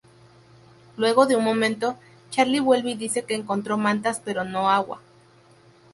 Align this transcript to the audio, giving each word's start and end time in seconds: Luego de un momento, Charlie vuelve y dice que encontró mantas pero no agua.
Luego 0.97 1.27
de 1.27 1.35
un 1.35 1.43
momento, 1.43 1.95
Charlie 2.31 2.59
vuelve 2.59 2.89
y 2.89 2.95
dice 2.95 3.23
que 3.23 3.35
encontró 3.35 3.77
mantas 3.77 4.19
pero 4.19 4.43
no 4.43 4.71
agua. 4.71 4.99